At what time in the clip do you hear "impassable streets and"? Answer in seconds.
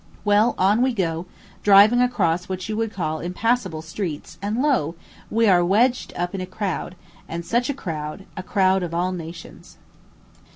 3.19-4.59